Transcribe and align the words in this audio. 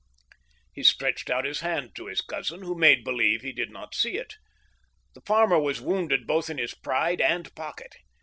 He 0.73 0.81
stretched 0.81 1.29
out 1.29 1.45
his 1.45 1.59
hand 1.59 1.91
to 1.93 2.07
his 2.07 2.21
cousin, 2.21 2.63
who 2.63 2.73
made 2.75 3.03
believe 3.03 3.43
he 3.43 3.51
did 3.53 3.69
not 3.69 3.93
see 3.93 4.17
it. 4.17 4.33
The 5.13 5.21
farmer 5.21 5.59
was 5.59 5.79
wounded 5.79 6.25
both 6.25 6.49
in 6.49 6.57
his 6.57 6.73
pride 6.73 7.21
and 7.21 7.53
pocket. 7.53 7.97